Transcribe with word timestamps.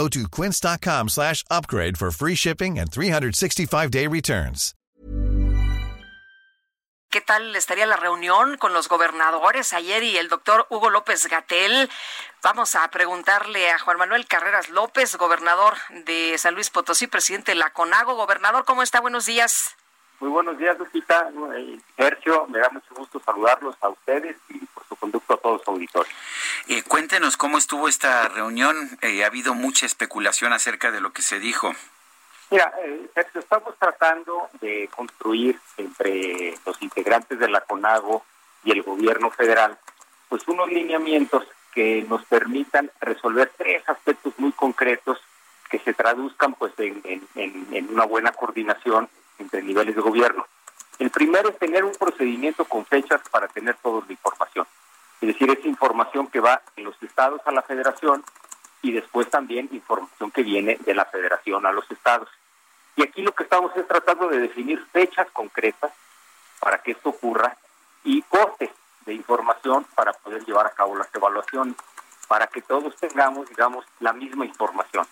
Go 0.00 0.08
slash 1.08 1.44
upgrade 1.50 1.98
for 1.98 2.10
free 2.10 2.34
shipping 2.34 2.78
and 2.78 2.90
365-day 2.90 4.06
returns. 4.06 4.74
¿Qué 7.10 7.20
tal 7.20 7.54
estaría 7.56 7.86
la 7.86 7.96
reunión 7.96 8.56
con 8.56 8.72
los 8.72 8.88
gobernadores 8.88 9.72
ayer 9.72 10.04
y 10.04 10.16
el 10.16 10.28
doctor 10.28 10.66
Hugo 10.70 10.90
López 10.90 11.26
Gatel? 11.26 11.90
Vamos 12.42 12.76
a 12.76 12.88
preguntarle 12.88 13.68
a 13.68 13.78
Juan 13.80 13.98
Manuel 13.98 14.26
Carreras 14.26 14.70
López, 14.70 15.16
gobernador 15.16 15.74
de 16.06 16.38
San 16.38 16.54
Luis 16.54 16.70
Potosí, 16.70 17.08
presidente 17.08 17.50
de 17.50 17.56
la 17.56 17.72
CONAGO. 17.72 18.14
Gobernador, 18.14 18.64
¿cómo 18.64 18.82
está? 18.82 19.00
Buenos 19.00 19.26
días. 19.26 19.76
Muy 20.20 20.28
buenos 20.28 20.58
días, 20.58 20.78
Lupita. 20.78 21.30
Eh, 21.56 21.78
Sergio, 21.96 22.46
me 22.48 22.58
da 22.58 22.68
mucho 22.68 22.94
gusto 22.94 23.20
saludarlos 23.24 23.74
a 23.80 23.88
ustedes 23.88 24.36
y 24.50 24.58
por 24.66 24.86
su 24.86 24.94
conducto 24.96 25.32
a 25.32 25.36
todos 25.38 25.60
los 25.60 25.68
auditores. 25.68 26.12
Eh, 26.68 26.82
cuéntenos 26.82 27.38
cómo 27.38 27.56
estuvo 27.56 27.88
esta 27.88 28.28
reunión. 28.28 28.76
Eh, 29.00 29.24
ha 29.24 29.28
habido 29.28 29.54
mucha 29.54 29.86
especulación 29.86 30.52
acerca 30.52 30.90
de 30.90 31.00
lo 31.00 31.14
que 31.14 31.22
se 31.22 31.38
dijo. 31.38 31.72
Mira, 32.50 32.70
eh, 32.84 33.08
Sergio, 33.14 33.40
estamos 33.40 33.74
tratando 33.78 34.50
de 34.60 34.90
construir 34.94 35.58
entre 35.78 36.54
los 36.66 36.82
integrantes 36.82 37.38
de 37.38 37.48
la 37.48 37.62
CONAGO 37.62 38.22
y 38.64 38.72
el 38.72 38.82
gobierno 38.82 39.30
federal, 39.30 39.78
pues 40.28 40.46
unos 40.48 40.68
lineamientos 40.68 41.44
que 41.72 42.04
nos 42.08 42.26
permitan 42.26 42.90
resolver 43.00 43.50
tres 43.56 43.88
aspectos 43.88 44.34
muy 44.36 44.52
concretos 44.52 45.18
que 45.70 45.78
se 45.78 45.94
traduzcan 45.94 46.52
pues 46.54 46.72
en, 46.78 47.00
en, 47.04 47.68
en 47.72 47.88
una 47.88 48.04
buena 48.04 48.32
coordinación 48.32 49.08
entre 49.40 49.62
niveles 49.62 49.96
de 49.96 50.00
gobierno. 50.02 50.46
El 50.98 51.10
primero 51.10 51.48
es 51.48 51.58
tener 51.58 51.84
un 51.84 51.94
procedimiento 51.94 52.64
con 52.64 52.84
fechas 52.84 53.20
para 53.30 53.48
tener 53.48 53.74
toda 53.82 54.04
la 54.06 54.12
información. 54.12 54.66
Es 55.20 55.28
decir, 55.28 55.50
esa 55.50 55.66
información 55.66 56.26
que 56.28 56.40
va 56.40 56.62
de 56.76 56.82
los 56.82 57.02
estados 57.02 57.40
a 57.46 57.52
la 57.52 57.62
federación 57.62 58.22
y 58.82 58.92
después 58.92 59.28
también 59.28 59.68
información 59.72 60.30
que 60.30 60.42
viene 60.42 60.78
de 60.84 60.94
la 60.94 61.04
federación 61.04 61.66
a 61.66 61.72
los 61.72 61.90
estados. 61.90 62.28
Y 62.96 63.02
aquí 63.02 63.22
lo 63.22 63.32
que 63.32 63.44
estamos 63.44 63.74
es 63.76 63.86
tratando 63.86 64.28
de 64.28 64.38
definir 64.38 64.84
fechas 64.92 65.26
concretas 65.32 65.92
para 66.58 66.78
que 66.78 66.92
esto 66.92 67.10
ocurra 67.10 67.56
y 68.04 68.22
costes 68.22 68.70
de 69.06 69.14
información 69.14 69.86
para 69.94 70.12
poder 70.12 70.44
llevar 70.44 70.66
a 70.66 70.70
cabo 70.70 70.96
las 70.96 71.08
evaluaciones, 71.14 71.76
para 72.28 72.46
que 72.46 72.62
todos 72.62 72.94
tengamos, 72.96 73.48
digamos, 73.48 73.84
la 74.00 74.12
misma 74.12 74.44
información. 74.44 75.06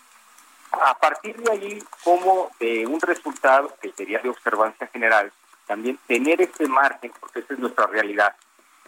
A 0.71 0.97
partir 0.97 1.35
de 1.37 1.51
allí, 1.51 1.83
como 2.03 2.51
de 2.59 2.85
un 2.85 3.01
resultado 3.01 3.75
que 3.81 3.91
sería 3.91 4.19
de 4.19 4.29
observancia 4.29 4.87
general, 4.87 5.31
también 5.65 5.99
tener 6.07 6.41
este 6.41 6.67
margen, 6.67 7.11
porque 7.19 7.39
esa 7.39 7.53
es 7.53 7.59
nuestra 7.59 7.87
realidad, 7.87 8.35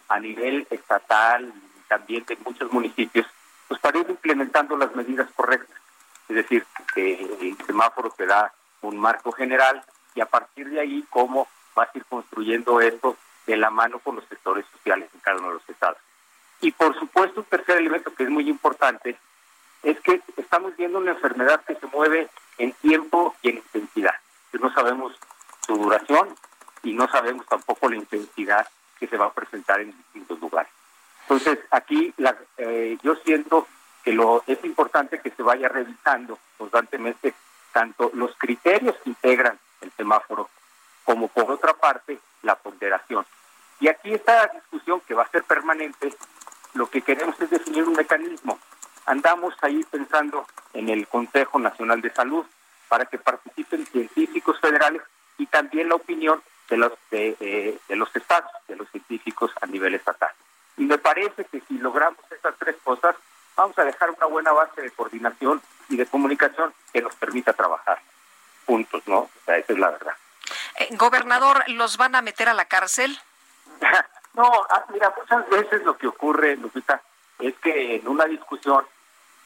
a 0.07 0.19
nivel 0.19 0.67
estatal 0.69 1.45
y 1.45 1.87
también 1.87 2.25
de 2.25 2.37
muchos 2.37 2.71
municipios, 2.71 3.25
pues 3.67 3.79
para 3.79 3.99
ir 3.99 4.09
implementando 4.09 4.75
las 4.77 4.93
medidas 4.95 5.29
correctas. 5.35 5.77
Es 6.27 6.35
decir, 6.35 6.65
que 6.93 7.13
el 7.13 7.57
semáforo 7.65 8.09
te 8.11 8.25
da 8.25 8.53
un 8.81 8.97
marco 8.97 9.31
general 9.31 9.83
y 10.15 10.21
a 10.21 10.25
partir 10.25 10.69
de 10.69 10.79
ahí 10.79 11.05
cómo 11.09 11.47
vas 11.75 11.89
a 11.93 11.97
ir 11.97 12.05
construyendo 12.05 12.81
esto 12.81 13.17
de 13.45 13.57
la 13.57 13.69
mano 13.69 13.99
con 13.99 14.15
los 14.15 14.25
sectores 14.25 14.65
sociales 14.71 15.09
en 15.13 15.19
cada 15.21 15.37
uno 15.37 15.47
de 15.49 15.53
los 15.55 15.69
estados. 15.69 15.97
Y 16.61 16.71
por 16.71 16.97
supuesto, 16.97 17.41
un 17.41 17.45
tercer 17.45 17.77
elemento 17.77 18.13
que 18.13 18.23
es 18.23 18.29
muy 18.29 18.47
importante 18.49 19.17
es 19.83 19.99
que 20.01 20.21
estamos 20.37 20.75
viendo 20.77 20.99
una 20.99 21.11
enfermedad 21.11 21.63
que 21.65 21.75
se 21.75 21.87
mueve 21.87 22.29
en 22.57 22.73
tiempo 22.73 23.35
y 23.41 23.49
en 23.49 23.55
intensidad. 23.57 24.15
No 24.53 24.71
sabemos 24.73 25.13
su 25.65 25.75
duración 25.75 26.35
y 26.83 26.93
no 26.93 27.07
sabemos 27.07 27.45
tampoco 27.47 27.89
la 27.89 27.95
intensidad 27.95 28.67
que 28.99 29.07
se 29.07 29.17
va 29.17 29.27
a 29.27 29.33
presentar 29.33 29.81
en 29.81 29.95
distintos 29.95 30.39
lugares. 30.39 30.71
Entonces, 31.23 31.59
aquí 31.71 32.13
la, 32.17 32.37
eh, 32.57 32.97
yo 33.01 33.15
siento 33.15 33.67
que 34.03 34.13
lo 34.13 34.43
es 34.47 34.63
importante 34.65 35.19
que 35.19 35.31
se 35.31 35.43
vaya 35.43 35.67
revisando 35.69 36.37
constantemente 36.57 37.33
tanto 37.71 38.11
los 38.13 38.35
criterios 38.37 38.95
que 39.03 39.09
integran 39.09 39.57
el 39.81 39.91
semáforo 39.93 40.49
como 41.03 41.27
por 41.27 41.51
otra 41.51 41.73
parte 41.73 42.19
la 42.43 42.55
ponderación. 42.55 43.25
Y 43.79 43.87
aquí 43.87 44.13
esta 44.13 44.47
discusión 44.47 45.01
que 45.01 45.13
va 45.13 45.23
a 45.23 45.29
ser 45.29 45.43
permanente, 45.43 46.13
lo 46.73 46.89
que 46.89 47.01
queremos 47.01 47.39
es 47.41 47.49
definir 47.49 47.83
un 47.83 47.93
mecanismo. 47.93 48.59
Andamos 49.05 49.53
ahí 49.61 49.83
pensando 49.89 50.45
en 50.73 50.89
el 50.89 51.07
Consejo 51.07 51.59
Nacional 51.59 52.01
de 52.01 52.11
Salud 52.11 52.45
para 52.87 53.05
que 53.05 53.17
participen 53.17 53.85
científicos 53.87 54.59
federales 54.59 55.01
y 55.37 55.45
también 55.47 55.89
la 55.89 55.95
opinión 55.95 56.41
de 56.69 56.77
los 56.77 56.93
de, 57.09 57.35
eh, 57.39 57.77
de 57.87 57.95
los 57.95 58.15
estados, 58.15 58.51
de 58.67 58.75
los 58.75 58.89
científicos 58.89 59.51
a 59.61 59.65
nivel 59.65 59.95
estatal. 59.95 60.31
Y 60.77 60.83
me 60.85 60.97
parece 60.97 61.45
que 61.45 61.61
si 61.61 61.77
logramos 61.77 62.19
estas 62.31 62.55
tres 62.57 62.75
cosas, 62.83 63.15
vamos 63.55 63.77
a 63.77 63.83
dejar 63.83 64.09
una 64.11 64.25
buena 64.25 64.51
base 64.51 64.81
de 64.81 64.91
coordinación 64.91 65.61
y 65.89 65.97
de 65.97 66.05
comunicación 66.05 66.73
que 66.93 67.01
nos 67.01 67.15
permita 67.15 67.53
trabajar 67.53 67.99
juntos, 68.65 69.03
¿no? 69.05 69.19
O 69.19 69.29
sea, 69.45 69.57
esa 69.57 69.73
es 69.73 69.79
la 69.79 69.91
verdad. 69.91 70.13
Eh, 70.79 70.89
gobernador, 70.95 71.63
¿los 71.67 71.97
van 71.97 72.15
a 72.15 72.21
meter 72.21 72.49
a 72.49 72.53
la 72.53 72.65
cárcel? 72.65 73.19
no, 74.33 74.51
ah, 74.69 74.85
mira, 74.93 75.13
muchas 75.17 75.49
veces 75.49 75.83
lo 75.83 75.97
que 75.97 76.07
ocurre, 76.07 76.55
Lupita, 76.55 77.01
es 77.41 77.55
que 77.59 77.95
en 77.95 78.07
una 78.07 78.25
discusión, 78.25 78.85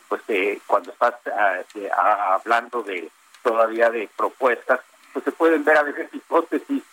pues 0.08 0.22
eh, 0.28 0.60
cuando 0.68 0.92
estás 0.92 1.16
ah, 1.28 2.36
hablando 2.36 2.84
de 2.84 3.10
todavía 3.44 3.90
de 3.90 4.10
propuestas, 4.16 4.82
pues 5.14 5.24
se 5.26 5.32
pueden 5.32 5.64
ver 5.64 5.78
a 5.78 5.84
veces 5.84 6.14
hipótesis 6.14 6.84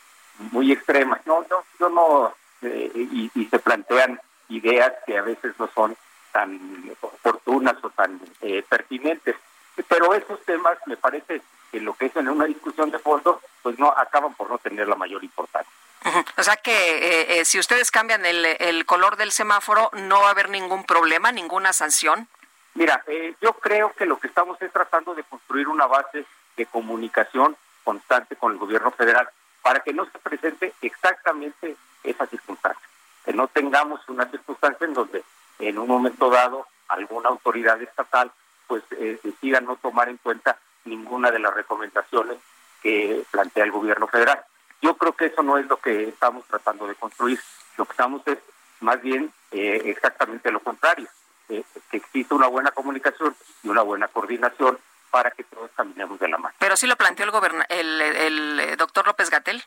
muy 0.53 0.73
extremas. 0.73 1.21
No, 1.27 1.45
no, 1.51 1.65
yo 1.79 1.89
no, 1.89 2.35
eh, 2.63 2.91
y, 2.95 3.31
y 3.35 3.45
se 3.47 3.59
plantean 3.59 4.21
ideas 4.49 4.93
que 5.07 5.19
a 5.19 5.23
veces 5.23 5.55
no 5.59 5.69
son 5.75 5.97
tan 6.33 6.59
oportunas 7.01 7.77
o 7.83 7.91
tan 7.91 8.21
eh, 8.41 8.65
pertinentes. 8.69 9.37
Pero 9.89 10.15
esos 10.15 10.41
temas 10.45 10.79
me 10.87 10.97
parece 10.97 11.43
que 11.71 11.81
lo 11.81 11.95
que 11.95 12.07
es 12.07 12.17
en 12.17 12.29
una 12.29 12.45
discusión 12.45 12.91
de 12.91 12.99
fondo, 12.99 13.41
pues 13.63 13.79
no 13.79 13.89
acaban 13.97 14.35
por 14.35 14.51
no 14.51 14.59
tener 14.59 14.89
la 14.89 14.97
mayor 14.97 15.23
importancia. 15.25 15.73
O 16.37 16.43
sea 16.43 16.57
que 16.57 16.73
eh, 16.73 17.41
eh, 17.41 17.45
si 17.45 17.59
ustedes 17.59 17.91
cambian 17.91 18.25
el, 18.27 18.45
el, 18.45 18.85
color 18.87 19.17
del 19.17 19.33
semáforo, 19.33 19.91
no 19.93 20.21
va 20.21 20.29
a 20.29 20.31
haber 20.31 20.49
ningún 20.49 20.85
problema, 20.85 21.33
ninguna 21.33 21.73
sanción. 21.73 22.29
Mira, 22.75 23.05
yo 23.41 23.53
creo 23.55 23.93
que 23.93 24.07
lo 24.07 24.19
que 24.19 24.27
estamos 24.27 24.61
es 24.63 24.73
tratando 24.73 25.15
de 25.15 25.23
construir 25.25 25.69
una 25.69 25.87
base 25.87 26.25
de 26.57 26.67
comunicación 26.67 27.57
constante 27.85 28.37
con 28.37 28.53
el 28.53 28.59
gobierno 28.59 28.91
federal 28.93 29.29
para 29.63 29.81
que 29.81 29.93
no 29.93 30.05
se 30.07 30.19
presente 30.19 30.73
exactamente 30.83 31.77
esa 32.03 32.27
circunstancia, 32.27 32.87
que 33.25 33.33
no 33.33 33.49
tengamos 33.49 34.01
una 34.09 34.29
circunstancia 34.31 34.87
en 34.87 34.95
donde 34.95 35.23
en 35.59 35.79
un 35.79 35.87
momento 35.87 36.31
dado 36.31 36.67
alguna 36.89 37.29
autoridad 37.29 37.81
estatal 37.81 38.31
pues 38.67 38.83
eh, 38.93 39.19
decida 39.23 39.61
no 39.61 39.77
tomar 39.77 40.09
en 40.09 40.17
cuenta 40.17 40.59
ninguna 40.85 41.31
de 41.31 41.39
las 41.39 41.55
recomendaciones 41.55 42.39
que 42.83 43.23
plantea 43.31 43.65
el 43.65 43.71
gobierno 43.71 44.09
federal. 44.09 44.45
Yo 44.83 44.97
creo 44.97 45.13
que 45.15 45.27
eso 45.27 45.43
no 45.43 45.57
es 45.57 45.67
lo 45.67 45.79
que 45.79 46.09
estamos 46.09 46.45
tratando 46.47 46.87
de 46.87 46.95
construir. 46.97 47.41
Lo 47.79 47.87
que 47.87 47.93
estamos 47.93 48.23
es 48.27 48.39
más 48.81 49.01
bien 49.01 49.33
eh, 49.53 49.81
exactamente 49.87 50.51
lo 50.51 50.61
contrario, 50.61 51.09
eh, 51.49 51.63
que 51.91 51.97
exista 51.97 52.35
una 52.35 52.49
buena 52.49 52.73
comunicación 52.73 53.35
y 53.63 53.69
una 53.69 53.83
buena 53.83 54.09
coordinación 54.09 54.79
para 55.11 55.31
que 55.31 55.45
todos 55.45 55.71
caminemos 55.77 56.19
de 56.19 56.29
la 56.29 56.39
mano. 56.39 56.55
Pero 56.59 56.77
sí 56.77 56.87
lo 56.87 56.97
planteó 56.97 57.27
el, 57.27 57.33
el, 57.69 58.61
el, 58.61 58.77
doctor 58.77 59.07
López 59.07 59.31
Gatel. 59.31 59.63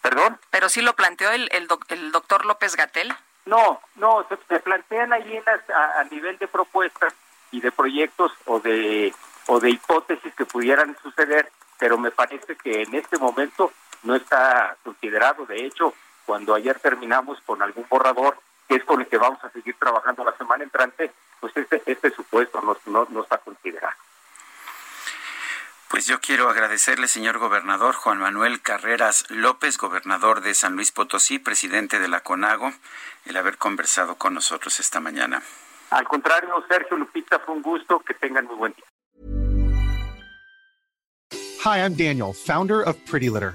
¿Perdón? 0.00 0.38
Pero 0.50 0.68
sí 0.70 0.80
lo 0.80 0.94
planteó 0.94 1.30
el, 1.30 1.48
el, 1.52 1.68
el 1.88 2.12
doctor 2.12 2.46
López 2.46 2.76
Gatel. 2.76 3.14
No, 3.44 3.80
no, 3.96 4.26
se, 4.28 4.60
plantean 4.60 5.12
ahí 5.12 5.42
a, 5.74 6.04
nivel 6.04 6.38
de 6.38 6.46
propuestas 6.46 7.12
y 7.50 7.60
de 7.60 7.72
proyectos 7.72 8.32
o 8.46 8.60
de 8.60 9.12
o 9.46 9.58
de 9.58 9.70
hipótesis 9.70 10.32
que 10.34 10.44
pudieran 10.44 10.96
suceder, 11.02 11.50
pero 11.78 11.98
me 11.98 12.12
parece 12.12 12.54
que 12.56 12.82
en 12.82 12.94
este 12.94 13.18
momento 13.18 13.72
no 14.02 14.14
está 14.14 14.76
considerado. 14.82 15.46
De 15.46 15.64
hecho, 15.64 15.94
cuando 16.26 16.54
ayer 16.54 16.78
terminamos 16.78 17.40
con 17.42 17.62
algún 17.62 17.86
borrador, 17.88 18.38
que 18.68 18.76
es 18.76 18.84
con 18.84 19.00
el 19.00 19.08
que 19.08 19.18
vamos 19.18 19.42
a 19.44 19.50
seguir 19.50 19.76
trabajando 19.78 20.24
la 20.24 20.36
semana 20.36 20.64
entrante, 20.64 21.10
pues 21.40 21.56
este, 21.56 21.82
este 21.86 22.10
supuesto 22.10 22.60
no, 22.60 22.76
no, 22.86 23.06
no 23.10 23.22
está 23.22 23.38
considerado. 23.38 23.96
Pues 25.88 26.06
yo 26.06 26.20
quiero 26.20 26.48
agradecerle, 26.48 27.08
señor 27.08 27.38
gobernador 27.38 27.96
Juan 27.96 28.18
Manuel 28.18 28.62
Carreras 28.62 29.28
López, 29.28 29.76
gobernador 29.76 30.40
de 30.40 30.54
San 30.54 30.76
Luis 30.76 30.92
Potosí, 30.92 31.40
presidente 31.40 31.98
de 31.98 32.06
la 32.06 32.20
CONAGO, 32.20 32.72
el 33.24 33.36
haber 33.36 33.58
conversado 33.58 34.14
con 34.14 34.34
nosotros 34.34 34.78
esta 34.78 35.00
mañana. 35.00 35.42
Al 35.90 36.06
contrario, 36.06 36.64
Sergio 36.68 36.96
Lupita, 36.96 37.40
fue 37.40 37.56
un 37.56 37.62
gusto. 37.62 37.98
Que 37.98 38.14
tengan 38.14 38.46
muy 38.46 38.54
buen 38.54 38.72
día. 38.74 38.84
Hi, 41.64 41.80
I'm 41.80 41.94
Daniel, 41.94 42.32
founder 42.32 42.82
of 42.82 42.96
Pretty 43.10 43.28
Litter. 43.28 43.54